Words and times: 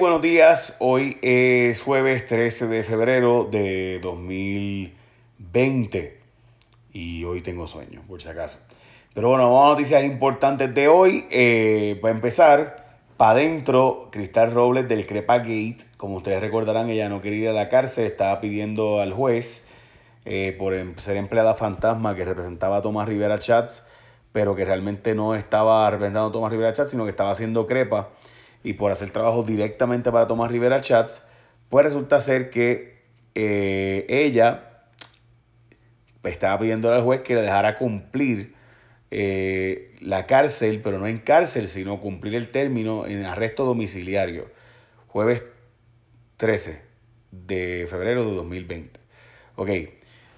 Buenos 0.00 0.22
días, 0.22 0.76
hoy 0.78 1.18
es 1.20 1.82
jueves 1.82 2.24
13 2.24 2.68
de 2.68 2.84
febrero 2.84 3.46
de 3.50 4.00
2020 4.00 6.18
y 6.94 7.24
hoy 7.24 7.42
tengo 7.42 7.66
sueño, 7.66 8.02
por 8.08 8.22
si 8.22 8.30
acaso. 8.30 8.60
Pero 9.12 9.28
bueno, 9.28 9.52
vamos 9.52 9.66
a 9.66 9.70
noticias 9.72 10.02
importantes 10.02 10.74
de 10.74 10.88
hoy. 10.88 11.26
Eh, 11.30 11.98
para 12.00 12.14
empezar, 12.14 12.98
para 13.18 13.32
adentro, 13.32 14.08
Cristal 14.10 14.54
Robles 14.54 14.88
del 14.88 15.06
Crepa 15.06 15.40
Gate, 15.40 15.84
como 15.98 16.16
ustedes 16.16 16.40
recordarán, 16.40 16.88
ella 16.88 17.10
no 17.10 17.20
quería 17.20 17.40
ir 17.40 17.48
a 17.50 17.52
la 17.52 17.68
cárcel, 17.68 18.06
estaba 18.06 18.40
pidiendo 18.40 19.00
al 19.00 19.12
juez 19.12 19.66
eh, 20.24 20.56
por 20.58 20.72
em, 20.72 20.96
ser 20.96 21.18
empleada 21.18 21.54
fantasma 21.54 22.16
que 22.16 22.24
representaba 22.24 22.78
a 22.78 22.82
Tomás 22.82 23.06
Rivera 23.06 23.38
Chats, 23.38 23.84
pero 24.32 24.56
que 24.56 24.64
realmente 24.64 25.14
no 25.14 25.34
estaba 25.34 25.90
representando 25.90 26.30
a 26.30 26.32
Tomás 26.32 26.50
Rivera 26.50 26.72
Chats, 26.72 26.90
sino 26.90 27.04
que 27.04 27.10
estaba 27.10 27.32
haciendo 27.32 27.66
crepa 27.66 28.08
y 28.62 28.74
por 28.74 28.92
hacer 28.92 29.10
trabajo 29.10 29.42
directamente 29.42 30.10
para 30.12 30.26
Tomás 30.26 30.50
Rivera 30.50 30.80
Chats, 30.80 31.22
pues 31.68 31.84
resulta 31.84 32.20
ser 32.20 32.50
que 32.50 33.00
eh, 33.34 34.06
ella 34.08 34.86
estaba 36.24 36.58
pidiendo 36.58 36.92
al 36.92 37.02
juez 37.02 37.20
que 37.20 37.34
le 37.34 37.42
dejara 37.42 37.76
cumplir 37.76 38.54
eh, 39.10 39.96
la 40.00 40.26
cárcel, 40.26 40.80
pero 40.82 40.98
no 40.98 41.06
en 41.06 41.18
cárcel, 41.18 41.68
sino 41.68 42.00
cumplir 42.00 42.34
el 42.34 42.50
término 42.50 43.06
en 43.06 43.24
arresto 43.24 43.64
domiciliario, 43.64 44.50
jueves 45.08 45.42
13 46.36 46.82
de 47.30 47.86
febrero 47.88 48.24
de 48.24 48.36
2020. 48.36 49.00
Ok, 49.56 49.70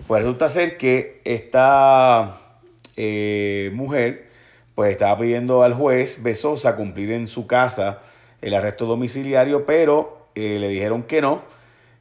pues 0.06 0.22
resulta 0.22 0.48
ser 0.48 0.76
que 0.76 1.20
esta 1.24 2.58
eh, 2.96 3.70
mujer 3.74 4.30
pues 4.74 4.90
estaba 4.90 5.18
pidiendo 5.20 5.62
al 5.62 5.74
juez 5.74 6.22
Besosa 6.22 6.76
cumplir 6.76 7.12
en 7.12 7.26
su 7.26 7.46
casa 7.46 8.02
el 8.42 8.54
arresto 8.54 8.86
domiciliario, 8.86 9.64
pero 9.64 10.26
eh, 10.34 10.58
le 10.58 10.68
dijeron 10.68 11.04
que 11.04 11.22
no, 11.22 11.42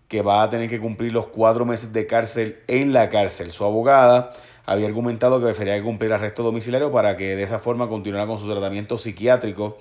que 0.08 0.22
va 0.22 0.44
a 0.44 0.50
tener 0.50 0.70
que 0.70 0.80
cumplir 0.80 1.14
los 1.14 1.28
cuatro 1.28 1.64
meses 1.64 1.94
de 1.94 2.06
cárcel 2.06 2.60
en 2.68 2.92
la 2.92 3.10
cárcel. 3.10 3.52
Su 3.52 3.64
abogada 3.64 4.32
había 4.66 4.88
argumentado 4.88 5.40
que 5.40 5.46
debería 5.46 5.82
cumplir 5.82 6.12
arresto 6.12 6.44
domiciliario 6.44 6.92
para 6.92 7.16
que 7.16 7.36
de 7.36 7.44
esa 7.44 7.60
forma 7.60 7.88
continuara 7.88 8.28
con 8.28 8.38
su 8.38 8.50
tratamiento 8.50 8.98
psiquiátrico 8.98 9.78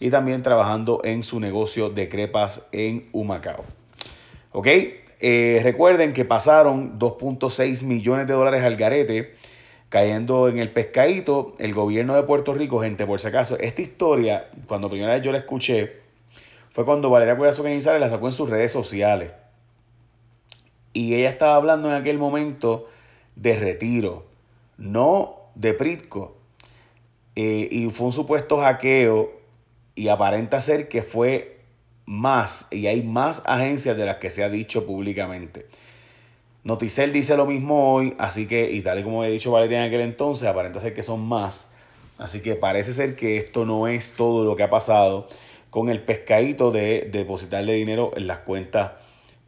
y 0.00 0.10
también 0.10 0.42
trabajando 0.42 1.00
en 1.04 1.22
su 1.22 1.40
negocio 1.40 1.90
de 1.90 2.08
crepas 2.08 2.66
en 2.72 3.08
Humacao. 3.12 3.64
¿Ok? 4.52 4.68
Eh, 5.20 5.60
recuerden 5.62 6.12
que 6.12 6.24
pasaron 6.24 6.98
2.6 6.98 7.82
millones 7.82 8.26
de 8.26 8.34
dólares 8.34 8.62
al 8.62 8.76
garete 8.76 9.34
cayendo 9.88 10.48
en 10.48 10.58
el 10.58 10.70
pescadito. 10.70 11.54
El 11.58 11.72
gobierno 11.72 12.14
de 12.14 12.24
Puerto 12.24 12.52
Rico, 12.52 12.80
gente, 12.80 13.06
por 13.06 13.20
si 13.20 13.28
acaso, 13.28 13.58
esta 13.58 13.80
historia, 13.80 14.50
cuando 14.66 14.90
primera 14.90 15.14
vez 15.14 15.22
yo 15.22 15.32
la 15.32 15.38
escuché, 15.38 16.03
fue 16.74 16.84
cuando 16.84 17.08
Valeria 17.08 17.36
Cuevas 17.36 17.60
Cañizares 17.60 18.00
la 18.00 18.10
sacó 18.10 18.26
en 18.26 18.32
sus 18.32 18.50
redes 18.50 18.72
sociales. 18.72 19.30
Y 20.92 21.14
ella 21.14 21.30
estaba 21.30 21.54
hablando 21.54 21.88
en 21.88 21.94
aquel 21.94 22.18
momento 22.18 22.88
de 23.36 23.54
retiro, 23.54 24.26
no 24.76 25.36
de 25.54 25.72
Pritco. 25.72 26.36
Eh, 27.36 27.68
y 27.70 27.90
fue 27.90 28.06
un 28.06 28.12
supuesto 28.12 28.58
hackeo 28.58 29.30
y 29.94 30.08
aparenta 30.08 30.60
ser 30.60 30.88
que 30.88 31.02
fue 31.02 31.60
más, 32.06 32.66
y 32.72 32.88
hay 32.88 33.04
más 33.04 33.44
agencias 33.46 33.96
de 33.96 34.06
las 34.06 34.16
que 34.16 34.30
se 34.30 34.42
ha 34.42 34.48
dicho 34.48 34.84
públicamente. 34.84 35.68
Noticel 36.64 37.12
dice 37.12 37.36
lo 37.36 37.46
mismo 37.46 37.94
hoy, 37.94 38.16
así 38.18 38.48
que, 38.48 38.72
y 38.72 38.82
tal 38.82 38.98
y 38.98 39.04
como 39.04 39.22
he 39.22 39.30
dicho 39.30 39.52
Valeria 39.52 39.78
en 39.82 39.86
aquel 39.86 40.00
entonces, 40.00 40.48
aparenta 40.48 40.80
ser 40.80 40.92
que 40.92 41.04
son 41.04 41.24
más. 41.24 41.68
Así 42.18 42.40
que 42.40 42.56
parece 42.56 42.92
ser 42.92 43.14
que 43.14 43.36
esto 43.36 43.64
no 43.64 43.86
es 43.86 44.14
todo 44.16 44.44
lo 44.44 44.56
que 44.56 44.64
ha 44.64 44.70
pasado 44.70 45.28
con 45.74 45.88
el 45.88 46.00
pescadito 46.00 46.70
de 46.70 47.08
depositarle 47.10 47.72
dinero 47.72 48.12
en 48.14 48.28
las 48.28 48.38
cuentas 48.38 48.92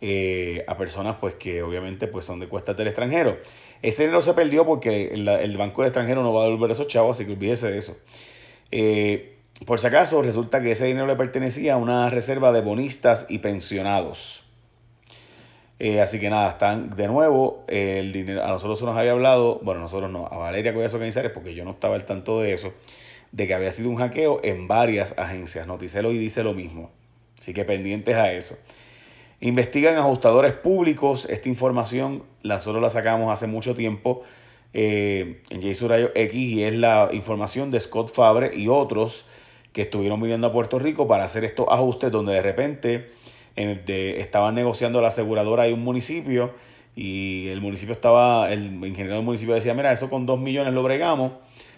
eh, 0.00 0.64
a 0.66 0.76
personas 0.76 1.18
pues 1.20 1.34
que 1.34 1.62
obviamente 1.62 2.08
pues 2.08 2.24
son 2.24 2.40
de 2.40 2.48
cuestas 2.48 2.76
del 2.76 2.88
extranjero. 2.88 3.38
Ese 3.80 4.02
dinero 4.02 4.20
se 4.20 4.34
perdió 4.34 4.66
porque 4.66 5.12
el, 5.14 5.56
banco 5.56 5.82
del 5.82 5.90
extranjero 5.90 6.24
no 6.24 6.32
va 6.32 6.40
a 6.40 6.44
devolver 6.46 6.72
esos 6.72 6.88
chavos, 6.88 7.16
así 7.16 7.26
que 7.26 7.34
olvídese 7.34 7.70
de 7.70 7.78
eso. 7.78 7.96
Eh, 8.72 9.36
por 9.66 9.78
si 9.78 9.86
acaso, 9.86 10.20
resulta 10.20 10.60
que 10.60 10.72
ese 10.72 10.86
dinero 10.86 11.06
le 11.06 11.14
pertenecía 11.14 11.74
a 11.74 11.76
una 11.76 12.10
reserva 12.10 12.50
de 12.50 12.60
bonistas 12.60 13.26
y 13.28 13.38
pensionados. 13.38 14.42
Eh, 15.78 16.00
así 16.00 16.18
que 16.18 16.28
nada, 16.28 16.48
están 16.48 16.90
de 16.90 17.06
nuevo, 17.06 17.62
el 17.68 18.12
dinero, 18.12 18.42
a 18.42 18.48
nosotros 18.48 18.80
se 18.80 18.84
nos 18.84 18.96
había 18.96 19.12
hablado, 19.12 19.60
bueno, 19.62 19.80
nosotros 19.80 20.10
no, 20.10 20.26
a 20.26 20.38
Valeria 20.38 20.74
Cuevas 20.74 20.92
Organizares, 20.92 21.30
porque 21.30 21.54
yo 21.54 21.64
no 21.64 21.70
estaba 21.70 21.94
al 21.94 22.04
tanto 22.04 22.40
de 22.40 22.52
eso 22.52 22.72
de 23.32 23.46
que 23.46 23.54
había 23.54 23.70
sido 23.72 23.90
un 23.90 23.96
hackeo 23.96 24.40
en 24.42 24.68
varias 24.68 25.18
agencias. 25.18 25.66
Noticelo 25.66 26.12
y 26.12 26.18
dice 26.18 26.42
lo 26.42 26.54
mismo. 26.54 26.90
Así 27.38 27.52
que 27.52 27.64
pendientes 27.64 28.14
a 28.14 28.32
eso. 28.32 28.56
Investigan 29.40 29.96
ajustadores 29.96 30.52
públicos. 30.52 31.26
Esta 31.30 31.48
información 31.48 32.22
nosotros 32.42 32.82
la 32.82 32.90
sacamos 32.90 33.30
hace 33.30 33.46
mucho 33.46 33.74
tiempo 33.74 34.22
eh, 34.72 35.42
en 35.50 35.62
Jason 35.62 35.88
Rayo 35.88 36.10
X 36.14 36.34
y 36.34 36.62
es 36.62 36.74
la 36.74 37.10
información 37.12 37.70
de 37.70 37.80
Scott 37.80 38.12
Fabre 38.12 38.56
y 38.56 38.68
otros 38.68 39.26
que 39.72 39.82
estuvieron 39.82 40.20
viniendo 40.20 40.46
a 40.46 40.52
Puerto 40.52 40.78
Rico 40.78 41.06
para 41.06 41.24
hacer 41.24 41.44
estos 41.44 41.66
ajustes 41.68 42.10
donde 42.10 42.32
de 42.32 42.42
repente 42.42 43.10
estaban 43.56 44.54
negociando 44.54 45.00
la 45.00 45.08
aseguradora 45.08 45.68
y 45.68 45.72
un 45.72 45.82
municipio 45.82 46.54
y 46.94 47.48
el 47.48 47.60
municipio 47.60 47.92
estaba, 47.92 48.50
el 48.52 48.64
ingeniero 48.86 49.16
del 49.16 49.24
municipio 49.24 49.54
decía, 49.54 49.74
mira, 49.74 49.92
eso 49.92 50.08
con 50.08 50.24
dos 50.24 50.40
millones 50.40 50.72
lo 50.72 50.82
bregamos 50.82 51.32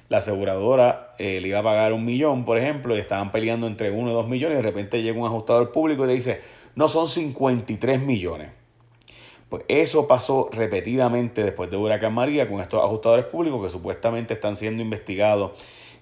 la 0.09 0.19
aseguradora 0.19 1.15
eh, 1.19 1.41
le 1.41 1.49
iba 1.49 1.59
a 1.59 1.63
pagar 1.63 1.93
un 1.93 2.05
millón, 2.05 2.45
por 2.45 2.59
ejemplo, 2.59 2.97
y 2.97 2.99
estaban 2.99 3.31
peleando 3.31 3.67
entre 3.67 3.91
uno 3.91 4.11
y 4.11 4.15
dos 4.15 4.29
millones, 4.29 4.55
y 4.55 4.63
de 4.63 4.63
repente 4.63 5.03
llega 5.03 5.19
un 5.19 5.27
ajustador 5.27 5.73
público 5.73 6.05
y 6.05 6.09
le 6.09 6.15
dice, 6.15 6.41
no 6.75 6.89
son 6.89 7.09
53 7.09 8.03
millones. 8.03 8.51
Pues 9.49 9.65
eso 9.69 10.07
pasó 10.07 10.51
repetidamente 10.53 11.43
después 11.43 11.71
de 11.71 11.77
Huracán 11.77 12.13
María 12.13 12.49
con 12.49 12.61
estos 12.61 12.85
ajustadores 12.85 13.25
públicos 13.27 13.63
que 13.63 13.71
supuestamente 13.71 14.35
están 14.35 14.57
siendo 14.57 14.83
investigados 14.83 15.53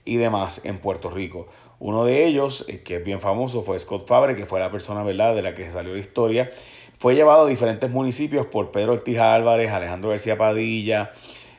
y 0.05 0.17
demás 0.17 0.62
en 0.65 0.78
Puerto 0.78 1.11
Rico. 1.11 1.47
Uno 1.78 2.05
de 2.05 2.27
ellos, 2.27 2.65
eh, 2.69 2.83
que 2.83 2.97
es 2.97 3.05
bien 3.05 3.21
famoso, 3.21 3.62
fue 3.62 3.78
Scott 3.78 4.06
Fabre, 4.06 4.34
que 4.34 4.47
fue 4.47 4.59
la 4.59 4.71
persona 4.71 5.03
¿verdad? 5.03 5.34
de 5.34 5.43
la 5.43 5.55
que 5.55 5.71
salió 5.71 5.93
la 5.93 5.99
historia. 5.99 6.50
Fue 6.94 7.15
llevado 7.15 7.47
a 7.47 7.49
diferentes 7.49 7.91
municipios 7.91 8.47
por 8.47 8.71
Pedro 8.71 8.94
Ortiz 8.94 9.19
Álvarez, 9.19 9.71
Alejandro 9.71 10.11
García 10.11 10.38
Padilla, 10.38 11.12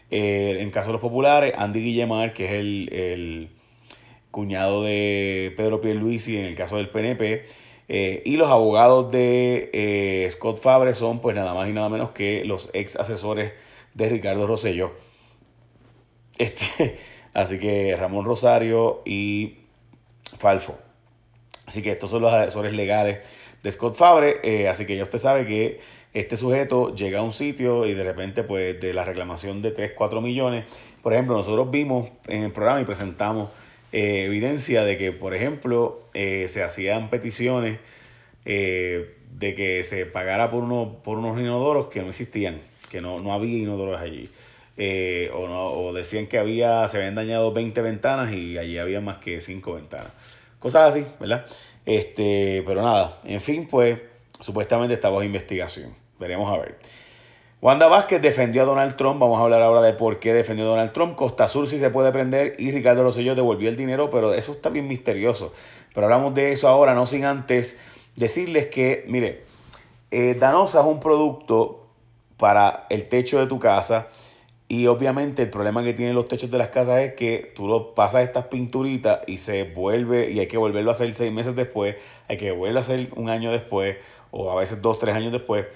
eh, 0.10 0.58
en 0.60 0.72
caso 0.72 0.88
de 0.88 0.94
los 0.94 1.02
populares, 1.02 1.54
Andy 1.58 1.82
Guillemar, 1.82 2.34
que 2.34 2.46
es 2.46 2.52
el, 2.54 3.50
cuñado 4.32 4.84
de 4.84 5.54
Pedro 5.58 5.82
Pierluisi 5.82 6.38
en 6.38 6.46
el 6.46 6.56
caso 6.56 6.78
del 6.78 6.90
PNP. 6.90 7.44
Eh, 7.90 8.22
y 8.26 8.36
los 8.36 8.50
abogados 8.50 9.12
de 9.12 9.70
eh, 9.74 10.30
Scott 10.32 10.60
Fabre 10.60 10.94
son 10.94 11.22
pues 11.22 11.36
nada 11.36 11.54
más 11.54 11.70
y 11.70 11.72
nada 11.72 11.88
menos 11.90 12.12
que 12.12 12.44
los 12.44 12.70
ex 12.74 12.98
asesores 12.98 13.54
de 13.94 14.10
Ricardo 14.10 14.46
Rosello. 14.46 14.92
Este, 16.38 16.98
así 17.34 17.60
que 17.60 17.96
Ramón 17.96 18.26
Rosario 18.26 19.02
y 19.06 19.58
Falfo. 20.38 20.87
Así 21.68 21.84
que 21.84 21.92
estos 21.92 22.10
son 22.10 22.24
los 22.24 22.34
asesores 22.34 22.74
legales 22.74 23.20
de 23.62 23.72
Scott 23.72 23.94
Fabre. 23.94 24.68
así 24.68 24.88
que 24.88 24.98
ya 24.98 25.04
usted 25.04 25.20
sabe 25.20 25.46
que 25.46 25.80
este 26.14 26.36
sujeto 26.36 26.96
llega 26.96 27.20
a 27.20 27.22
un 27.22 27.32
sitio 27.32 27.86
y 27.86 27.94
de 27.94 28.04
repente, 28.04 28.44
pues, 28.44 28.80
de 28.80 28.92
la 28.92 29.06
reclamación 29.06 29.62
de 29.62 29.70
3, 29.70 29.92
4 29.96 30.20
millones, 30.20 30.66
por 31.04 31.14
ejemplo, 31.14 31.36
nosotros 31.36 31.70
vimos 31.70 32.10
en 32.28 32.44
el 32.44 32.52
programa 32.52 32.82
y 32.82 32.86
presentamos 32.86 33.50
eh, 33.92 34.26
evidencia 34.26 34.84
de 34.84 34.98
que, 34.98 35.12
por 35.12 35.36
ejemplo, 35.36 36.02
eh, 36.14 36.46
se 36.48 36.64
hacían 36.64 37.10
peticiones 37.10 37.80
eh, 38.46 39.16
de 39.32 39.54
que 39.54 39.84
se 39.84 40.06
pagara 40.06 40.50
por, 40.50 40.64
uno, 40.64 40.98
por 41.04 41.18
unos 41.18 41.40
inodoros 41.40 41.88
que 41.88 42.02
no 42.02 42.10
existían, 42.10 42.60
que 42.90 43.00
no, 43.00 43.20
no 43.20 43.32
había 43.32 43.60
inodoros 43.60 44.02
allí. 44.02 44.30
o, 45.34 45.48
no, 45.48 45.72
o 45.72 45.94
decían 45.94 46.28
que 46.28 46.40
había, 46.40 46.88
se 46.88 46.98
habían 46.98 47.16
dañado 47.16 47.52
20 47.54 47.82
ventanas 47.82 48.34
y 48.34 48.58
allí 48.58 48.78
había 48.78 49.02
más 49.02 49.20
que 49.20 49.40
5 49.40 49.74
ventanas. 49.74 50.12
Cosas 50.60 50.96
así, 50.96 51.06
¿verdad? 51.20 51.46
Este, 51.86 52.64
pero 52.66 52.82
nada, 52.82 53.18
en 53.24 53.42
fin, 53.42 53.68
pues 53.68 54.00
Supuestamente 54.40 54.94
está 54.94 55.10
bajo 55.10 55.24
investigación. 55.24 55.96
Veremos 56.20 56.52
a 56.52 56.58
ver. 56.58 56.78
Wanda 57.60 57.88
Vázquez 57.88 58.22
defendió 58.22 58.62
a 58.62 58.66
Donald 58.66 58.96
Trump. 58.96 59.20
Vamos 59.20 59.40
a 59.40 59.44
hablar 59.44 59.64
ahora 59.64 59.82
de 59.82 59.94
por 59.94 60.18
qué 60.18 60.32
defendió 60.34 60.66
a 60.66 60.70
Donald 60.70 60.92
Trump. 60.92 61.16
Costa 61.16 61.48
Sur 61.48 61.68
sí 61.68 61.80
se 61.80 61.90
puede 61.90 62.12
prender 62.12 62.56
y 62.60 62.72
Ricardo 62.72 63.04
Rosselló 63.04 63.34
devolvió 63.34 63.70
el 63.70 63.76
dinero, 63.76 64.12
pero 64.12 64.34
eso 64.34 64.52
está 64.52 64.70
bien 64.70 64.88
misterioso. 64.88 65.54
Pero 65.94 66.06
hablamos 66.06 66.36
de 66.36 66.52
eso 66.52 66.68
ahora, 66.68 66.94
no 66.94 67.08
sin 67.08 67.26
antes 67.26 67.80
decirles 68.16 68.68
que, 68.68 69.06
mire, 69.08 69.44
eh, 70.12 70.36
Danosa 70.40 70.82
es 70.82 70.86
un 70.86 71.00
producto 71.00 71.88
para 72.38 72.86
el 72.92 73.10
techo 73.10 73.40
de 73.40 73.48
tu 73.48 73.58
casa. 73.58 74.08
Y 74.70 74.88
obviamente 74.88 75.44
el 75.44 75.50
problema 75.50 75.82
que 75.82 75.94
tienen 75.94 76.14
los 76.14 76.28
techos 76.28 76.52
de 76.52 76.58
las 76.58 76.68
casas 76.70 77.00
es 77.00 77.14
que 77.14 77.54
tú 77.56 77.68
lo 77.68 77.96
pasas 77.96 78.24
estas 78.24 78.48
pinturitas 78.48 79.22
y 79.26 79.38
se 79.38 79.64
vuelve, 79.64 80.30
y 80.32 80.40
hay 80.40 80.48
que 80.48 80.58
volverlo 80.58 80.92
a 80.92 80.94
hacer 80.94 81.14
seis 81.14 81.32
meses 81.32 81.56
después, 81.56 81.96
hay 82.28 82.36
que 82.36 82.52
volverlo 82.52 82.80
a 82.80 82.82
hacer 82.82 83.10
un 83.16 83.30
año 83.30 83.52
después, 83.52 83.96
o 84.32 84.52
a 84.52 84.56
veces 84.56 84.82
dos, 84.82 85.00
tres 85.00 85.16
años 85.16 85.32
después. 85.32 85.68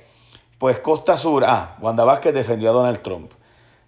Pues 0.59 0.81
Costa 0.81 1.19
Sur, 1.19 1.45
ah, 1.47 1.77
Wanda 1.83 2.05
Vázquez 2.05 2.33
defendió 2.33 2.71
a 2.71 2.73
Donald 2.73 3.03
Trump. 3.03 3.33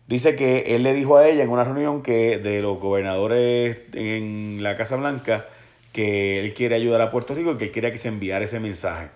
Dice 0.06 0.36
que 0.36 0.74
él 0.74 0.82
le 0.82 0.92
dijo 0.92 1.16
a 1.16 1.26
ella 1.26 1.42
en 1.42 1.50
una 1.50 1.64
reunión 1.64 2.02
que 2.02 2.38
de 2.38 2.60
los 2.60 2.78
gobernadores 2.78 3.78
en 3.94 4.62
la 4.62 4.76
Casa 4.76 4.96
Blanca 4.96 5.46
que 5.92 6.40
él 6.40 6.52
quiere 6.54 6.74
ayudar 6.74 7.00
a 7.00 7.10
Puerto 7.10 7.34
Rico 7.34 7.52
y 7.52 7.56
que 7.56 7.64
él 7.64 7.72
quería 7.72 7.90
que 7.90 7.98
se 7.98 8.08
enviara 8.08 8.44
ese 8.44 8.60
mensaje. 8.60 9.08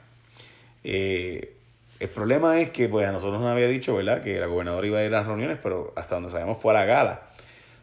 Eh, 0.85 1.57
el 2.01 2.09
problema 2.09 2.61
es 2.61 2.71
que 2.71 2.89
pues 2.89 3.07
a 3.07 3.13
nosotros 3.13 3.41
nos 3.41 3.51
había 3.51 3.69
dicho, 3.69 3.95
¿verdad? 3.95 4.23
Que 4.23 4.41
la 4.41 4.47
gobernadora 4.47 4.87
iba 4.87 4.99
a 4.99 5.05
ir 5.05 5.15
a 5.15 5.19
las 5.19 5.27
reuniones, 5.27 5.59
pero 5.63 5.93
hasta 5.97 6.17
donde 6.17 6.31
sabemos 6.31 6.59
fue 6.59 6.73
a 6.73 6.75
la 6.75 6.85
gala. 6.85 7.23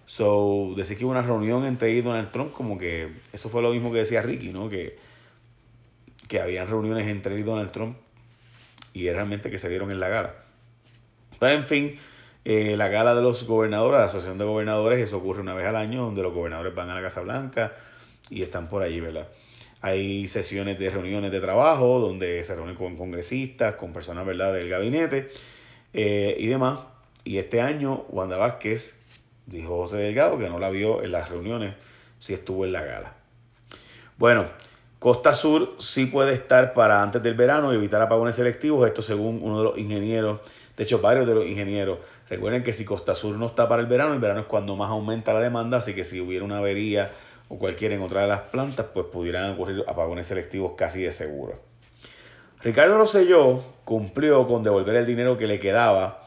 So, 0.05 0.73
decir 0.75 0.97
que 0.97 1.05
hubo 1.05 1.11
una 1.11 1.21
reunión 1.21 1.65
entre 1.65 1.91
y 1.91 2.01
Donald 2.01 2.31
Trump, 2.31 2.51
como 2.51 2.77
que 2.77 3.13
eso 3.31 3.47
fue 3.47 3.61
lo 3.61 3.71
mismo 3.71 3.91
que 3.91 3.99
decía 3.99 4.21
Ricky, 4.21 4.51
¿no? 4.51 4.69
Que, 4.69 4.97
que 6.27 6.41
habían 6.41 6.67
reuniones 6.67 7.07
entre 7.07 7.35
él 7.35 7.41
y 7.41 7.43
Donald 7.43 7.71
Trump 7.71 7.97
y 8.93 9.09
realmente 9.09 9.49
que 9.49 9.59
se 9.59 9.69
dieron 9.69 9.91
en 9.91 9.99
la 9.99 10.09
gala. 10.09 10.35
Pero 11.39 11.55
en 11.55 11.65
fin, 11.65 11.95
eh, 12.43 12.75
la 12.75 12.87
gala 12.87 13.15
de 13.15 13.21
los 13.21 13.45
gobernadores, 13.45 13.99
la 13.99 14.05
asociación 14.07 14.37
de 14.37 14.45
gobernadores, 14.45 14.99
eso 14.99 15.17
ocurre 15.17 15.41
una 15.41 15.53
vez 15.53 15.67
al 15.67 15.75
año, 15.75 16.03
donde 16.03 16.23
los 16.23 16.33
gobernadores 16.33 16.73
van 16.73 16.89
a 16.89 16.95
la 16.95 17.01
Casa 17.01 17.21
Blanca 17.21 17.73
y 18.29 18.41
están 18.41 18.67
por 18.67 18.81
allí, 18.81 18.99
¿verdad? 18.99 19.27
Hay 19.81 20.27
sesiones 20.27 20.77
de 20.77 20.89
reuniones 20.89 21.31
de 21.31 21.39
trabajo 21.39 21.99
donde 21.99 22.43
se 22.43 22.55
reúnen 22.55 22.75
con 22.75 22.97
congresistas, 22.97 23.75
con 23.75 23.93
personas 23.93 24.25
¿verdad? 24.25 24.53
del 24.53 24.69
gabinete 24.69 25.29
eh, 25.93 26.35
y 26.37 26.47
demás. 26.47 26.79
Y 27.23 27.37
este 27.37 27.61
año 27.61 28.05
Wanda 28.09 28.37
Vázquez 28.37 28.99
dijo 29.45 29.77
José 29.77 29.97
Delgado 29.97 30.37
que 30.37 30.49
no 30.49 30.57
la 30.57 30.69
vio 30.69 31.03
en 31.03 31.11
las 31.11 31.29
reuniones, 31.29 31.75
si 32.19 32.33
estuvo 32.33 32.65
en 32.65 32.73
la 32.73 32.83
gala. 32.83 33.13
Bueno, 34.17 34.45
Costa 34.99 35.33
Sur 35.33 35.75
sí 35.77 36.07
puede 36.07 36.33
estar 36.33 36.73
para 36.73 37.01
antes 37.01 37.23
del 37.23 37.33
verano 37.33 37.71
y 37.71 37.77
evitar 37.77 38.01
apagones 38.01 38.35
selectivos, 38.35 38.85
esto 38.85 39.01
según 39.01 39.39
uno 39.41 39.59
de 39.59 39.63
los 39.63 39.77
ingenieros, 39.77 40.41
de 40.75 40.83
hecho 40.83 40.99
varios 40.99 41.25
de 41.25 41.35
los 41.35 41.45
ingenieros. 41.45 41.99
Recuerden 42.29 42.63
que 42.63 42.73
si 42.73 42.83
Costa 42.83 43.15
Sur 43.15 43.37
no 43.37 43.47
está 43.47 43.69
para 43.69 43.81
el 43.81 43.87
verano, 43.87 44.13
el 44.13 44.19
verano 44.19 44.41
es 44.41 44.47
cuando 44.47 44.75
más 44.75 44.89
aumenta 44.89 45.33
la 45.33 45.39
demanda, 45.39 45.77
así 45.77 45.93
que 45.93 46.03
si 46.03 46.19
hubiera 46.19 46.43
una 46.43 46.57
avería 46.57 47.11
o 47.49 47.57
cualquiera 47.57 47.95
en 47.95 48.01
otra 48.01 48.21
de 48.21 48.27
las 48.27 48.41
plantas, 48.41 48.85
pues 48.93 49.07
pudieran 49.07 49.51
ocurrir 49.51 49.83
apagones 49.87 50.27
selectivos 50.27 50.73
casi 50.77 51.01
de 51.01 51.11
seguro. 51.11 51.59
Ricardo 52.61 52.97
Rosselló 52.97 53.61
cumplió 53.83 54.47
con 54.47 54.63
devolver 54.63 54.95
el 54.95 55.05
dinero 55.05 55.37
que 55.37 55.47
le 55.47 55.59
quedaba. 55.59 56.21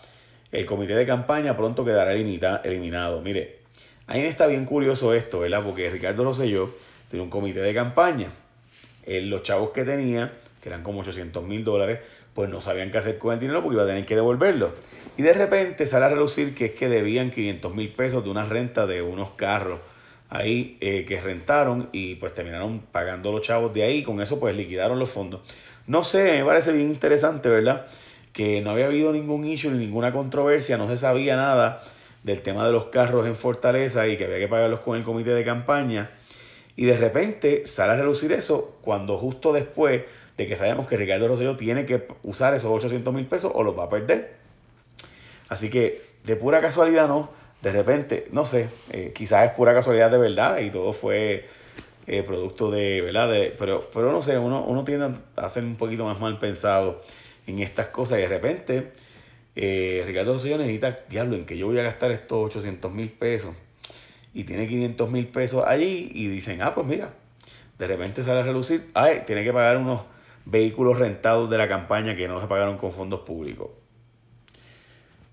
El 0.50 0.66
comité 0.66 0.94
de 0.94 1.06
campaña 1.06 1.56
pronto 1.56 1.84
quedará 1.84 2.12
eliminado. 2.12 3.22
Mire, 3.22 3.60
a 4.06 4.14
mí 4.14 4.20
me 4.20 4.28
está 4.28 4.46
bien 4.46 4.64
curioso 4.64 5.14
esto, 5.14 5.40
¿verdad? 5.40 5.62
Porque 5.64 5.88
Ricardo 5.90 6.24
Rosselló 6.24 6.74
tiene 7.08 7.22
un 7.22 7.30
comité 7.30 7.60
de 7.60 7.72
campaña. 7.72 8.28
los 9.06 9.42
chavos 9.42 9.70
que 9.70 9.84
tenía, 9.84 10.32
que 10.60 10.70
eran 10.70 10.82
como 10.82 11.00
800 11.00 11.44
mil 11.44 11.64
dólares, 11.64 12.00
pues 12.34 12.50
no 12.50 12.60
sabían 12.60 12.90
qué 12.90 12.98
hacer 12.98 13.18
con 13.18 13.34
el 13.34 13.40
dinero 13.40 13.62
porque 13.62 13.74
iba 13.74 13.84
a 13.84 13.86
tener 13.86 14.06
que 14.06 14.16
devolverlo. 14.16 14.74
Y 15.16 15.22
de 15.22 15.34
repente 15.34 15.86
sale 15.86 16.06
a 16.06 16.08
relucir 16.08 16.54
que 16.54 16.66
es 16.66 16.72
que 16.72 16.88
debían 16.88 17.30
500 17.30 17.74
mil 17.74 17.92
pesos 17.92 18.24
de 18.24 18.30
una 18.30 18.46
renta 18.46 18.86
de 18.86 19.02
unos 19.02 19.30
carros 19.32 19.80
ahí 20.32 20.78
eh, 20.80 21.04
que 21.04 21.20
rentaron 21.20 21.90
y 21.92 22.14
pues 22.14 22.32
terminaron 22.32 22.80
pagando 22.80 23.30
los 23.32 23.42
chavos 23.42 23.72
de 23.74 23.82
ahí. 23.82 24.02
Con 24.02 24.20
eso 24.20 24.40
pues 24.40 24.56
liquidaron 24.56 24.98
los 24.98 25.10
fondos. 25.10 25.42
No 25.86 26.04
sé, 26.04 26.32
me 26.32 26.44
parece 26.44 26.72
bien 26.72 26.88
interesante, 26.88 27.48
¿verdad? 27.48 27.86
Que 28.32 28.62
no 28.62 28.70
había 28.70 28.86
habido 28.86 29.12
ningún 29.12 29.46
issue 29.46 29.70
ni 29.70 29.78
ninguna 29.78 30.12
controversia, 30.12 30.78
no 30.78 30.88
se 30.88 30.96
sabía 30.96 31.36
nada 31.36 31.82
del 32.22 32.40
tema 32.40 32.64
de 32.64 32.72
los 32.72 32.86
carros 32.86 33.26
en 33.26 33.36
Fortaleza 33.36 34.08
y 34.08 34.16
que 34.16 34.24
había 34.24 34.38
que 34.38 34.48
pagarlos 34.48 34.80
con 34.80 34.96
el 34.96 35.04
comité 35.04 35.34
de 35.34 35.44
campaña. 35.44 36.10
Y 36.76 36.86
de 36.86 36.96
repente 36.96 37.66
sale 37.66 37.92
a 37.92 37.96
relucir 37.96 38.32
eso 38.32 38.78
cuando 38.80 39.18
justo 39.18 39.52
después 39.52 40.02
de 40.38 40.46
que 40.46 40.56
sabemos 40.56 40.88
que 40.88 40.96
Ricardo 40.96 41.28
Rosselló 41.28 41.56
tiene 41.56 41.84
que 41.84 42.08
usar 42.22 42.54
esos 42.54 42.70
800 42.70 43.12
mil 43.12 43.26
pesos 43.26 43.52
o 43.54 43.62
los 43.62 43.78
va 43.78 43.84
a 43.84 43.88
perder. 43.90 44.36
Así 45.48 45.68
que 45.68 46.00
de 46.24 46.36
pura 46.36 46.62
casualidad 46.62 47.06
no 47.06 47.41
de 47.62 47.72
repente, 47.72 48.26
no 48.32 48.44
sé, 48.44 48.68
eh, 48.90 49.12
quizás 49.14 49.48
es 49.48 49.54
pura 49.54 49.72
casualidad 49.72 50.10
de 50.10 50.18
verdad 50.18 50.58
y 50.58 50.70
todo 50.70 50.92
fue 50.92 51.46
eh, 52.08 52.22
producto 52.24 52.70
de, 52.72 53.00
¿verdad? 53.00 53.30
De, 53.30 53.54
pero, 53.56 53.88
pero 53.94 54.10
no 54.10 54.20
sé, 54.20 54.36
uno, 54.36 54.64
uno 54.64 54.82
tiende 54.82 55.16
a 55.36 55.48
ser 55.48 55.62
un 55.62 55.76
poquito 55.76 56.04
más 56.04 56.20
mal 56.20 56.38
pensado 56.38 57.00
en 57.46 57.60
estas 57.60 57.86
cosas 57.88 58.18
y 58.18 58.22
de 58.22 58.28
repente 58.28 58.92
eh, 59.54 60.02
Ricardo 60.04 60.32
Rosselló 60.32 60.58
necesita, 60.58 61.04
diablo, 61.08 61.36
en 61.36 61.46
que 61.46 61.56
yo 61.56 61.66
voy 61.66 61.78
a 61.78 61.84
gastar 61.84 62.10
estos 62.10 62.46
800 62.46 62.92
mil 62.92 63.10
pesos 63.12 63.54
y 64.34 64.42
tiene 64.42 64.66
500 64.66 65.10
mil 65.10 65.28
pesos 65.28 65.64
allí 65.64 66.10
y 66.12 66.26
dicen, 66.26 66.62
ah, 66.62 66.74
pues 66.74 66.86
mira, 66.86 67.14
de 67.78 67.86
repente 67.86 68.24
sale 68.24 68.40
a 68.40 68.42
relucir, 68.42 68.90
ay, 68.94 69.22
tiene 69.24 69.44
que 69.44 69.52
pagar 69.52 69.76
unos 69.76 70.02
vehículos 70.46 70.98
rentados 70.98 71.48
de 71.48 71.58
la 71.58 71.68
campaña 71.68 72.16
que 72.16 72.26
no 72.26 72.40
se 72.40 72.48
pagaron 72.48 72.76
con 72.76 72.90
fondos 72.90 73.20
públicos. 73.20 73.70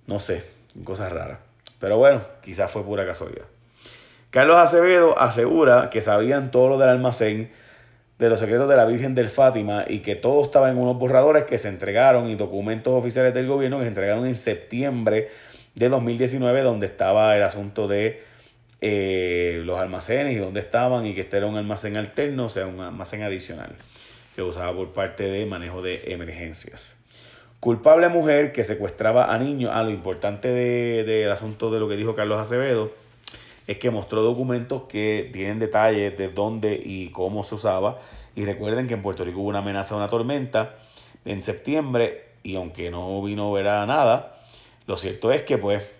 No 0.05 0.19
sé, 0.19 0.43
cosas 0.83 1.11
raras. 1.11 1.48
Pero 1.79 1.97
bueno, 1.97 2.21
quizás 2.41 2.69
fue 2.69 2.83
pura 2.83 3.05
casualidad. 3.05 3.45
Carlos 4.29 4.57
Acevedo 4.57 5.17
asegura 5.17 5.89
que 5.89 6.01
sabían 6.01 6.51
todo 6.51 6.69
lo 6.69 6.77
del 6.77 6.89
almacén 6.89 7.51
de 8.19 8.29
los 8.29 8.39
secretos 8.39 8.69
de 8.69 8.75
la 8.75 8.85
Virgen 8.85 9.15
del 9.15 9.29
Fátima 9.29 9.85
y 9.87 9.99
que 9.99 10.15
todo 10.15 10.43
estaba 10.43 10.69
en 10.69 10.77
unos 10.77 10.99
borradores 10.99 11.45
que 11.45 11.57
se 11.57 11.69
entregaron 11.69 12.29
y 12.29 12.35
documentos 12.35 12.93
oficiales 12.93 13.33
del 13.33 13.47
gobierno 13.47 13.77
que 13.77 13.85
se 13.85 13.89
entregaron 13.89 14.27
en 14.27 14.35
septiembre 14.35 15.29
de 15.73 15.89
2019 15.89 16.61
donde 16.61 16.85
estaba 16.85 17.35
el 17.37 17.43
asunto 17.43 17.87
de 17.87 18.21
eh, 18.81 19.61
los 19.65 19.79
almacenes 19.79 20.35
y 20.35 20.37
dónde 20.37 20.59
estaban 20.59 21.05
y 21.05 21.15
que 21.15 21.21
este 21.21 21.37
era 21.37 21.47
un 21.47 21.55
almacén 21.55 21.97
alterno, 21.97 22.45
o 22.45 22.49
sea, 22.49 22.67
un 22.67 22.81
almacén 22.81 23.23
adicional 23.23 23.73
que 24.35 24.43
usaba 24.43 24.75
por 24.75 24.93
parte 24.93 25.23
de 25.23 25.45
manejo 25.45 25.81
de 25.81 26.13
emergencias. 26.13 26.98
Culpable 27.59 28.07
mujer 28.07 28.53
que 28.53 28.63
secuestraba 28.63 29.33
a 29.33 29.37
niños. 29.37 29.71
Ah, 29.73 29.83
lo 29.83 29.89
importante 29.89 30.49
del 30.53 31.31
asunto 31.31 31.71
de 31.71 31.79
lo 31.79 31.89
que 31.89 31.97
dijo 31.97 32.15
Carlos 32.15 32.39
Acevedo 32.39 32.91
es 33.67 33.77
que 33.77 33.91
mostró 33.91 34.23
documentos 34.23 34.83
que 34.83 35.29
tienen 35.33 35.59
detalles 35.59 36.17
de 36.17 36.29
dónde 36.29 36.81
y 36.83 37.09
cómo 37.09 37.43
se 37.43 37.55
usaba. 37.55 37.97
Y 38.35 38.45
recuerden 38.45 38.87
que 38.87 38.93
en 38.93 39.01
Puerto 39.01 39.25
Rico 39.25 39.41
hubo 39.41 39.49
una 39.49 39.59
amenaza 39.59 39.95
de 39.95 40.01
una 40.01 40.09
tormenta 40.09 40.75
en 41.25 41.41
septiembre 41.41 42.29
y 42.43 42.55
aunque 42.55 42.89
no 42.89 43.21
vino 43.21 43.55
a 43.55 43.85
nada, 43.85 44.37
lo 44.87 44.95
cierto 44.95 45.31
es 45.31 45.41
que 45.41 45.57
pues 45.57 45.93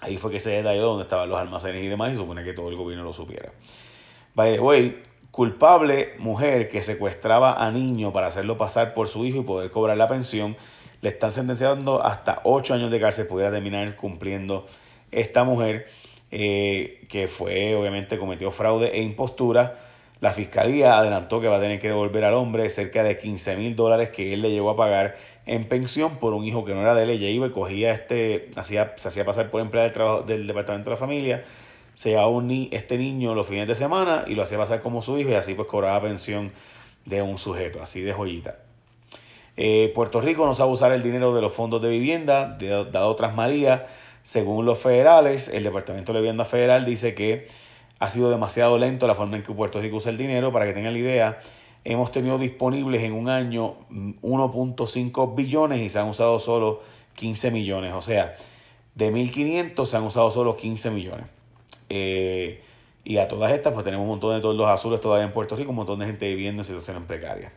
ahí 0.00 0.16
fue 0.16 0.30
que 0.30 0.40
se 0.40 0.50
detalló 0.50 0.86
dónde 0.86 1.02
estaban 1.02 1.28
los 1.28 1.38
almacenes 1.38 1.82
y 1.84 1.88
demás 1.88 2.12
y 2.12 2.16
supone 2.16 2.42
que 2.42 2.54
todo 2.54 2.70
el 2.70 2.76
gobierno 2.76 3.04
lo 3.04 3.12
supiera. 3.12 3.52
By 4.34 4.54
the 4.54 4.60
way, 4.60 5.02
culpable 5.38 6.14
mujer 6.18 6.68
que 6.68 6.82
secuestraba 6.82 7.64
a 7.64 7.70
niño 7.70 8.12
para 8.12 8.26
hacerlo 8.26 8.58
pasar 8.58 8.92
por 8.92 9.06
su 9.06 9.24
hijo 9.24 9.38
y 9.38 9.42
poder 9.44 9.70
cobrar 9.70 9.96
la 9.96 10.08
pensión, 10.08 10.56
le 11.00 11.10
están 11.10 11.30
sentenciando 11.30 12.02
hasta 12.02 12.40
8 12.42 12.74
años 12.74 12.90
de 12.90 12.98
cárcel, 12.98 13.28
pudiera 13.28 13.52
terminar 13.52 13.94
cumpliendo 13.94 14.66
esta 15.12 15.44
mujer 15.44 15.86
eh, 16.32 17.06
que 17.08 17.28
fue, 17.28 17.76
obviamente, 17.76 18.18
cometió 18.18 18.50
fraude 18.50 18.88
e 18.88 19.00
impostura. 19.00 19.78
La 20.18 20.32
fiscalía 20.32 20.98
adelantó 20.98 21.40
que 21.40 21.46
va 21.46 21.58
a 21.58 21.60
tener 21.60 21.78
que 21.78 21.86
devolver 21.86 22.24
al 22.24 22.34
hombre 22.34 22.68
cerca 22.68 23.04
de 23.04 23.16
15 23.16 23.56
mil 23.58 23.76
dólares 23.76 24.08
que 24.08 24.34
él 24.34 24.42
le 24.42 24.50
llegó 24.50 24.70
a 24.70 24.76
pagar 24.76 25.18
en 25.46 25.68
pensión 25.68 26.16
por 26.16 26.34
un 26.34 26.44
hijo 26.46 26.64
que 26.64 26.74
no 26.74 26.80
era 26.80 26.96
de 26.96 27.04
él. 27.04 27.10
Ella 27.10 27.28
iba 27.28 27.46
y 27.46 27.50
cogía 27.50 27.92
este, 27.92 28.50
hacía, 28.56 28.94
se 28.96 29.06
hacía 29.06 29.24
pasar 29.24 29.52
por 29.52 29.60
empleado 29.60 30.22
del, 30.22 30.38
del 30.38 30.46
departamento 30.48 30.90
de 30.90 30.94
la 30.96 31.00
familia 31.00 31.44
se 31.98 32.10
llevaba 32.10 32.28
un 32.28 32.68
este 32.70 32.96
niño 32.96 33.34
los 33.34 33.48
fines 33.48 33.66
de 33.66 33.74
semana 33.74 34.24
y 34.28 34.36
lo 34.36 34.44
hacía 34.44 34.56
pasar 34.56 34.80
como 34.82 35.02
su 35.02 35.18
hijo 35.18 35.30
y 35.30 35.34
así 35.34 35.54
pues 35.54 35.66
cobraba 35.66 36.00
pensión 36.00 36.52
de 37.06 37.22
un 37.22 37.38
sujeto, 37.38 37.82
así 37.82 38.02
de 38.02 38.12
joyita. 38.12 38.60
Eh, 39.56 39.90
Puerto 39.96 40.20
Rico 40.20 40.46
no 40.46 40.54
sabe 40.54 40.70
usar 40.70 40.92
el 40.92 41.02
dinero 41.02 41.34
de 41.34 41.42
los 41.42 41.52
fondos 41.52 41.82
de 41.82 41.88
vivienda, 41.88 42.56
dado 42.92 43.16
tras 43.16 43.34
María. 43.34 43.86
Según 44.22 44.64
los 44.64 44.78
federales, 44.78 45.48
el 45.48 45.64
Departamento 45.64 46.12
de 46.12 46.20
Vivienda 46.20 46.44
Federal 46.44 46.84
dice 46.86 47.16
que 47.16 47.48
ha 47.98 48.08
sido 48.08 48.30
demasiado 48.30 48.78
lento 48.78 49.08
la 49.08 49.16
forma 49.16 49.36
en 49.36 49.42
que 49.42 49.52
Puerto 49.52 49.80
Rico 49.80 49.96
usa 49.96 50.12
el 50.12 50.18
dinero. 50.18 50.52
Para 50.52 50.66
que 50.66 50.74
tengan 50.74 50.92
la 50.92 51.00
idea, 51.00 51.40
hemos 51.82 52.12
tenido 52.12 52.38
disponibles 52.38 53.02
en 53.02 53.12
un 53.12 53.28
año 53.28 53.74
1.5 53.90 55.34
billones 55.34 55.80
y 55.80 55.88
se 55.88 55.98
han 55.98 56.08
usado 56.08 56.38
solo 56.38 56.80
15 57.14 57.50
millones. 57.50 57.92
O 57.94 58.02
sea, 58.02 58.36
de 58.94 59.12
1.500 59.12 59.84
se 59.84 59.96
han 59.96 60.04
usado 60.04 60.30
solo 60.30 60.56
15 60.56 60.92
millones. 60.92 61.37
Eh, 61.88 62.62
y 63.04 63.18
a 63.18 63.28
todas 63.28 63.52
estas, 63.52 63.72
pues 63.72 63.84
tenemos 63.84 64.04
un 64.04 64.10
montón 64.10 64.34
de 64.34 64.40
toldos 64.40 64.68
azules 64.68 65.00
todavía 65.00 65.24
en 65.24 65.32
Puerto 65.32 65.56
Rico, 65.56 65.70
un 65.70 65.76
montón 65.76 65.98
de 66.00 66.06
gente 66.06 66.28
viviendo 66.28 66.60
en 66.60 66.64
situaciones 66.64 67.04
precarias. 67.04 67.52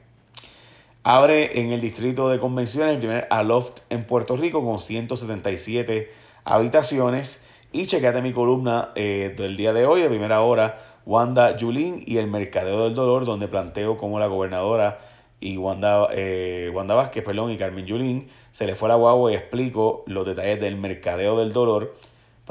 Abre 1.03 1.59
en 1.59 1.71
el 1.71 1.81
distrito 1.81 2.29
de 2.29 2.39
convenciones 2.39 2.93
el 2.93 2.99
primer 2.99 3.27
Aloft 3.31 3.79
en 3.89 4.05
Puerto 4.05 4.37
Rico 4.37 4.63
con 4.63 4.79
177 4.79 6.11
habitaciones. 6.45 7.45
Y 7.73 7.85
chequeate 7.85 8.21
mi 8.21 8.33
columna 8.33 8.91
eh, 8.95 9.33
del 9.35 9.57
día 9.57 9.73
de 9.73 9.85
hoy, 9.85 10.01
de 10.01 10.09
primera 10.09 10.41
hora, 10.41 10.77
Wanda 11.05 11.55
Yulín 11.55 12.03
y 12.05 12.17
el 12.17 12.27
Mercadeo 12.27 12.83
del 12.83 12.95
Dolor, 12.95 13.25
donde 13.25 13.47
planteo 13.47 13.97
cómo 13.97 14.19
la 14.19 14.27
gobernadora 14.27 14.99
y 15.39 15.57
Wanda, 15.57 16.07
eh, 16.11 16.71
Wanda 16.73 16.93
Vázquez 16.93 17.25
y 17.49 17.57
Carmen 17.57 17.85
Yulín 17.85 18.29
se 18.51 18.67
le 18.67 18.75
fue 18.75 18.87
a 18.87 18.89
la 18.89 18.95
guagua 18.95 19.31
y 19.31 19.35
explico 19.35 20.03
los 20.05 20.25
detalles 20.25 20.61
del 20.61 20.75
Mercadeo 20.75 21.37
del 21.37 21.51
Dolor 21.51 21.95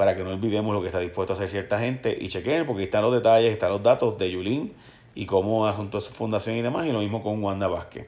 para 0.01 0.15
que 0.15 0.23
no 0.23 0.31
olvidemos 0.31 0.73
lo 0.73 0.81
que 0.81 0.87
está 0.87 0.99
dispuesto 0.99 1.33
a 1.33 1.35
hacer 1.35 1.47
cierta 1.47 1.77
gente 1.77 2.17
y 2.19 2.27
chequen 2.27 2.65
porque 2.65 2.81
están 2.81 3.03
los 3.03 3.13
detalles, 3.13 3.51
están 3.51 3.69
los 3.69 3.83
datos 3.83 4.17
de 4.17 4.31
Yulín 4.31 4.73
y 5.13 5.27
cómo 5.27 5.67
asunto 5.67 5.99
su 5.99 6.11
fundación 6.11 6.57
y 6.57 6.63
demás, 6.63 6.87
y 6.87 6.91
lo 6.91 7.01
mismo 7.01 7.21
con 7.21 7.43
Wanda 7.43 7.67
Vázquez. 7.67 8.07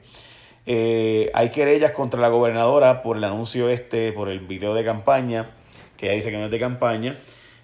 Eh, 0.66 1.30
hay 1.34 1.50
querellas 1.50 1.92
contra 1.92 2.20
la 2.20 2.30
gobernadora 2.30 3.00
por 3.00 3.16
el 3.16 3.22
anuncio 3.22 3.68
este, 3.68 4.10
por 4.10 4.28
el 4.28 4.40
video 4.40 4.74
de 4.74 4.82
campaña, 4.82 5.50
que 5.96 6.06
ella 6.06 6.16
dice 6.16 6.32
que 6.32 6.36
no 6.36 6.46
es 6.46 6.50
de 6.50 6.58
campaña. 6.58 7.16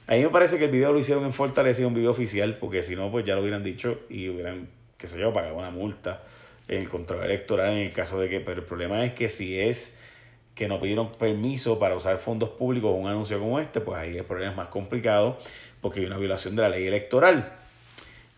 A 0.07 0.15
mí 0.15 0.23
me 0.23 0.29
parece 0.29 0.59
que 0.59 0.67
el 0.67 0.71
video 0.71 0.93
lo 0.93 1.01
hicieron 1.01 1.25
en 1.25 1.33
Fortaleza 1.33 1.85
un 1.85 1.95
video 1.95 2.13
oficial, 2.13 2.57
porque 2.61 2.85
si 2.85 2.95
no, 2.95 3.11
pues 3.11 3.25
ya 3.25 3.35
lo 3.35 3.41
hubieran 3.41 3.65
dicho 3.65 3.99
y 4.09 4.29
hubieran, 4.29 4.69
qué 4.97 5.09
sé 5.09 5.19
yo, 5.19 5.33
pagado 5.33 5.57
una 5.57 5.73
multa 5.73 6.23
en 6.69 6.83
el 6.83 6.89
control 6.89 7.25
electoral 7.25 7.73
en 7.73 7.79
el 7.79 7.93
caso 7.93 8.21
de 8.21 8.29
que, 8.29 8.39
pero 8.39 8.61
el 8.61 8.65
problema 8.65 9.05
es 9.05 9.13
que 9.13 9.29
si 9.29 9.59
es 9.59 9.99
que 10.61 10.69
no 10.69 10.79
pidieron 10.79 11.11
permiso 11.12 11.79
para 11.79 11.97
usar 11.97 12.19
fondos 12.19 12.50
públicos 12.50 12.95
un 12.95 13.07
anuncio 13.07 13.40
como 13.40 13.59
este, 13.59 13.81
pues 13.81 13.99
ahí 13.99 14.19
el 14.19 14.26
problema 14.26 14.50
es 14.50 14.57
más 14.59 14.69
complicado 14.69 15.38
porque 15.81 16.00
hay 16.00 16.07
una 16.07 16.19
violación 16.19 16.55
de 16.55 16.61
la 16.61 16.69
ley 16.69 16.87
electoral. 16.87 17.50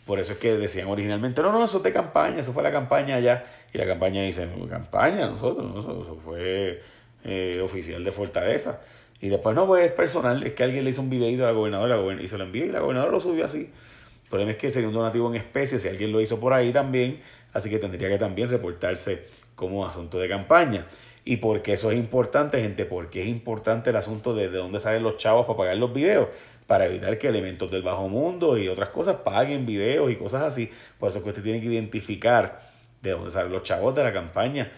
Por 0.06 0.20
eso 0.20 0.34
es 0.34 0.38
que 0.38 0.56
decían 0.56 0.86
originalmente, 0.86 1.42
no, 1.42 1.50
no, 1.50 1.64
eso 1.64 1.78
es 1.78 1.82
de 1.82 1.92
campaña, 1.92 2.38
eso 2.38 2.52
fue 2.52 2.62
la 2.62 2.70
campaña 2.70 3.16
allá. 3.16 3.44
Y 3.74 3.78
la 3.78 3.86
campaña 3.86 4.22
dice, 4.22 4.48
campaña, 4.70 5.26
nosotros, 5.26 5.68
no, 5.68 5.80
eso 5.80 6.16
fue 6.24 6.80
eh, 7.24 7.60
oficial 7.60 8.04
de 8.04 8.12
Fortaleza. 8.12 8.78
Y 9.20 9.28
después 9.28 9.56
no, 9.56 9.66
pues 9.66 9.84
es 9.84 9.90
personal, 9.90 10.44
es 10.44 10.52
que 10.52 10.62
alguien 10.62 10.84
le 10.84 10.90
hizo 10.90 11.02
un 11.02 11.10
videito 11.10 11.42
a 11.42 11.48
la 11.48 11.52
gobernadora 11.52 12.22
y 12.22 12.28
se 12.28 12.38
lo 12.38 12.44
envió 12.44 12.64
y 12.64 12.68
la 12.68 12.78
gobernadora 12.78 13.10
lo 13.10 13.20
subió 13.20 13.46
así. 13.46 13.62
El 13.62 14.28
problema 14.30 14.52
es 14.52 14.58
que 14.58 14.70
sería 14.70 14.86
un 14.86 14.94
donativo 14.94 15.28
en 15.28 15.34
especie 15.34 15.76
si 15.80 15.88
alguien 15.88 16.12
lo 16.12 16.20
hizo 16.20 16.38
por 16.38 16.52
ahí 16.52 16.72
también, 16.72 17.20
así 17.52 17.68
que 17.68 17.80
tendría 17.80 18.08
que 18.08 18.18
también 18.18 18.48
reportarse 18.48 19.24
como 19.56 19.84
asunto 19.84 20.20
de 20.20 20.28
campaña. 20.28 20.86
¿Y 21.24 21.36
por 21.36 21.62
qué 21.62 21.74
eso 21.74 21.90
es 21.90 21.98
importante, 21.98 22.60
gente? 22.60 22.84
Porque 22.84 23.22
es 23.22 23.28
importante 23.28 23.90
el 23.90 23.96
asunto 23.96 24.34
de, 24.34 24.48
de 24.48 24.58
dónde 24.58 24.80
salen 24.80 25.02
los 25.02 25.16
chavos 25.16 25.46
para 25.46 25.56
pagar 25.56 25.76
los 25.76 25.92
videos, 25.92 26.28
para 26.66 26.86
evitar 26.86 27.16
que 27.18 27.28
elementos 27.28 27.70
del 27.70 27.82
bajo 27.82 28.08
mundo 28.08 28.58
y 28.58 28.68
otras 28.68 28.88
cosas 28.88 29.16
paguen 29.16 29.64
videos 29.64 30.10
y 30.10 30.16
cosas 30.16 30.42
así. 30.42 30.68
Por 30.98 31.10
eso 31.10 31.18
es 31.18 31.24
que 31.24 31.30
usted 31.30 31.42
tiene 31.42 31.60
que 31.60 31.66
identificar 31.66 32.58
de 33.02 33.10
dónde 33.10 33.30
salen 33.30 33.52
los 33.52 33.62
chavos 33.62 33.94
de 33.94 34.02
la 34.02 34.12
campaña. 34.12 34.72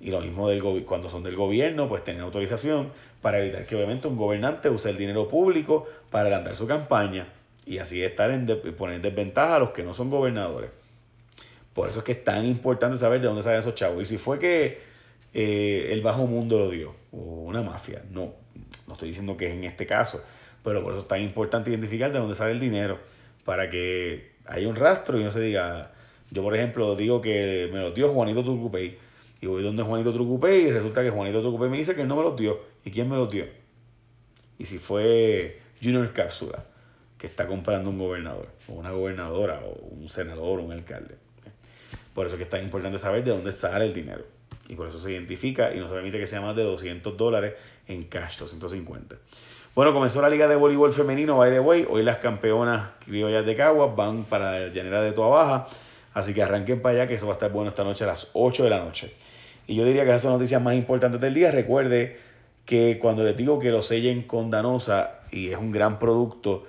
Y 0.00 0.10
lo 0.10 0.20
mismo 0.20 0.48
del 0.48 0.62
cuando 0.84 1.10
son 1.10 1.22
del 1.22 1.36
gobierno, 1.36 1.86
pues 1.86 2.02
tener 2.02 2.22
autorización 2.22 2.90
para 3.20 3.38
evitar 3.40 3.66
que 3.66 3.76
obviamente 3.76 4.08
un 4.08 4.16
gobernante 4.16 4.70
use 4.70 4.88
el 4.88 4.96
dinero 4.96 5.28
público 5.28 5.86
para 6.10 6.22
adelantar 6.22 6.54
su 6.54 6.66
campaña 6.66 7.28
y 7.66 7.78
así 7.78 8.02
estar 8.02 8.30
en 8.30 8.46
poner 8.78 8.96
en 8.96 9.02
desventaja 9.02 9.56
a 9.56 9.58
los 9.58 9.70
que 9.70 9.82
no 9.82 9.92
son 9.92 10.08
gobernadores. 10.08 10.70
Por 11.74 11.90
eso 11.90 11.98
es 11.98 12.04
que 12.04 12.12
es 12.12 12.24
tan 12.24 12.46
importante 12.46 12.96
saber 12.96 13.20
de 13.20 13.26
dónde 13.26 13.42
salen 13.42 13.60
esos 13.60 13.74
chavos. 13.74 14.02
Y 14.02 14.06
si 14.06 14.16
fue 14.16 14.38
que 14.38 14.89
eh, 15.32 15.88
el 15.90 16.02
bajo 16.02 16.26
mundo 16.26 16.58
lo 16.58 16.70
dio, 16.70 16.94
o 17.12 17.18
una 17.18 17.62
mafia. 17.62 18.02
No, 18.10 18.34
no 18.86 18.94
estoy 18.94 19.08
diciendo 19.08 19.36
que 19.36 19.46
es 19.46 19.54
en 19.54 19.64
este 19.64 19.86
caso, 19.86 20.22
pero 20.62 20.82
por 20.82 20.92
eso 20.92 21.02
es 21.02 21.08
tan 21.08 21.20
importante 21.20 21.70
identificar 21.70 22.12
de 22.12 22.18
dónde 22.18 22.34
sale 22.34 22.52
el 22.52 22.60
dinero, 22.60 22.98
para 23.44 23.70
que 23.70 24.32
haya 24.46 24.68
un 24.68 24.76
rastro 24.76 25.18
y 25.18 25.24
no 25.24 25.32
se 25.32 25.40
diga, 25.40 25.92
yo 26.30 26.42
por 26.42 26.54
ejemplo 26.54 26.96
digo 26.96 27.20
que 27.20 27.68
me 27.72 27.78
lo 27.80 27.92
dio 27.92 28.12
Juanito 28.12 28.42
Trucupey, 28.42 28.98
y 29.40 29.46
voy 29.46 29.62
donde 29.62 29.82
Juanito 29.82 30.12
Trucupey 30.12 30.66
y 30.66 30.70
resulta 30.70 31.02
que 31.02 31.10
Juanito 31.10 31.40
Trucupey 31.40 31.70
me 31.70 31.78
dice 31.78 31.94
que 31.94 32.02
él 32.02 32.08
no 32.08 32.16
me 32.16 32.22
los 32.22 32.36
dio. 32.36 32.60
¿Y 32.84 32.90
quién 32.90 33.08
me 33.08 33.16
los 33.16 33.30
dio? 33.30 33.46
Y 34.58 34.66
si 34.66 34.76
fue 34.76 35.60
Junior 35.82 36.12
Cápsula, 36.12 36.66
que 37.16 37.26
está 37.26 37.46
comprando 37.46 37.88
un 37.88 37.98
gobernador, 37.98 38.48
o 38.68 38.74
una 38.74 38.90
gobernadora, 38.90 39.62
o 39.64 39.72
un 39.94 40.10
senador, 40.10 40.60
o 40.60 40.62
un 40.62 40.72
alcalde. 40.72 41.14
Por 42.12 42.26
eso 42.26 42.34
es 42.34 42.38
que 42.38 42.44
es 42.44 42.50
tan 42.50 42.62
importante 42.62 42.98
saber 42.98 43.24
de 43.24 43.30
dónde 43.30 43.52
sale 43.52 43.86
el 43.86 43.94
dinero 43.94 44.24
y 44.70 44.76
por 44.76 44.86
eso 44.86 45.00
se 45.00 45.10
identifica 45.10 45.74
y 45.74 45.80
no 45.80 45.88
se 45.88 45.94
permite 45.94 46.16
que 46.18 46.28
sea 46.28 46.40
más 46.40 46.54
de 46.54 46.62
200 46.62 47.16
dólares 47.16 47.54
en 47.88 48.04
cash, 48.04 48.38
250. 48.38 49.16
Bueno, 49.74 49.92
comenzó 49.92 50.22
la 50.22 50.30
liga 50.30 50.46
de 50.46 50.54
voleibol 50.54 50.92
femenino, 50.92 51.38
by 51.38 51.50
the 51.50 51.58
way. 51.58 51.84
Hoy 51.90 52.04
las 52.04 52.18
campeonas 52.18 52.90
criollas 53.04 53.44
de 53.44 53.56
Caguas 53.56 53.96
van 53.96 54.22
para 54.24 54.60
la 54.60 54.68
llanera 54.68 55.02
de 55.02 55.10
Tua 55.10 55.26
Baja. 55.26 55.66
Así 56.14 56.32
que 56.32 56.40
arranquen 56.42 56.80
para 56.80 56.94
allá, 56.94 57.08
que 57.08 57.14
eso 57.14 57.26
va 57.26 57.32
a 57.32 57.34
estar 57.34 57.50
bueno 57.50 57.70
esta 57.70 57.82
noche 57.82 58.04
a 58.04 58.06
las 58.06 58.30
8 58.34 58.62
de 58.62 58.70
la 58.70 58.78
noche. 58.78 59.12
Y 59.66 59.74
yo 59.74 59.84
diría 59.84 60.04
que 60.04 60.10
esas 60.10 60.22
son 60.22 60.30
noticias 60.32 60.62
más 60.62 60.74
importantes 60.74 61.20
del 61.20 61.34
día. 61.34 61.50
Recuerde 61.50 62.16
que 62.64 63.00
cuando 63.00 63.24
les 63.24 63.36
digo 63.36 63.58
que 63.58 63.70
lo 63.70 63.82
sellen 63.82 64.22
con 64.22 64.50
Danosa 64.50 65.18
y 65.32 65.50
es 65.50 65.58
un 65.58 65.72
gran 65.72 65.98
producto, 65.98 66.64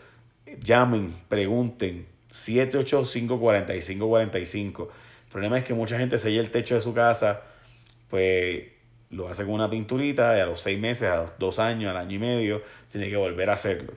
llamen, 0.60 1.14
pregunten. 1.30 2.08
785-4545. 2.32 4.88
El 4.88 5.32
problema 5.32 5.60
es 5.60 5.66
que 5.66 5.76
mucha 5.76 6.00
gente 6.00 6.18
sella 6.18 6.40
el 6.40 6.50
techo 6.50 6.76
de 6.76 6.82
su 6.82 6.94
casa 6.94 7.42
pues 8.12 8.66
lo 9.10 9.28
hace 9.28 9.44
con 9.44 9.54
una 9.54 9.70
pinturita 9.70 10.38
y 10.38 10.42
a 10.42 10.46
los 10.46 10.62
seis 10.62 10.80
meses, 10.80 11.10
a 11.10 11.16
los 11.16 11.32
dos 11.40 11.58
años, 11.58 11.90
al 11.90 11.98
año 11.98 12.18
y 12.18 12.20
medio, 12.20 12.62
tiene 12.92 13.10
que 13.10 13.18
volver 13.18 13.50
a 13.50 13.54
hacerlo. 13.54 13.94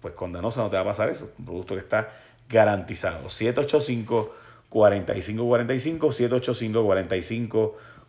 Pues 0.00 0.14
con 0.14 0.32
Danosa 0.32 0.62
no 0.62 0.70
te 0.70 0.76
va 0.76 0.82
a 0.82 0.86
pasar 0.86 1.08
eso. 1.10 1.30
Un 1.38 1.44
producto 1.44 1.74
que 1.74 1.80
está 1.80 2.12
garantizado. 2.48 3.30
785 3.30 4.34
4545 4.68 6.12
785 6.12 6.82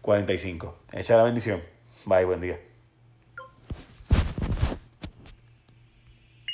4545 0.01 0.77
Echa 0.93 1.17
la 1.17 1.23
bendición. 1.23 1.61
Bye, 2.05 2.25
buen 2.25 2.41
día. 2.41 2.74